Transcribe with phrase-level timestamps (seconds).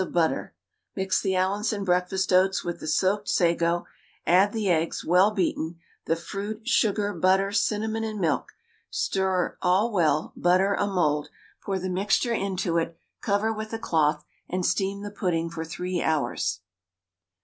[0.01, 0.55] of butter.
[0.95, 3.85] Mix the Allinson breakfast oats with the soaked sago,
[4.25, 8.51] add the eggs, well beaten, the fruit, sugar, butter, cinnamon, and milk;
[8.89, 11.29] stir all well, butter a mould,
[11.63, 16.01] pour the mixture into it, cover with a cloth, and steam the pudding for 3
[16.01, 16.61] hours.